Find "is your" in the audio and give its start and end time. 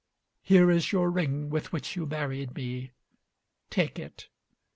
0.71-1.11